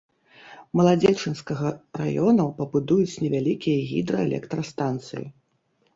Маладзечанскага 0.79 1.69
раёнаў 2.01 2.49
пабудуюць 2.61 3.19
невялікія 3.27 3.77
гідраэлектрастанцыі. 3.93 5.25